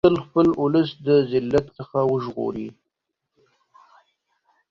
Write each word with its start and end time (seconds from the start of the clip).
هغه 0.03 0.07
غوښتل 0.07 0.23
خپل 0.27 0.47
اولس 0.61 0.89
له 1.05 1.15
ذلت 1.31 1.65
څخه 1.77 1.97
وژغوري. 2.11 2.69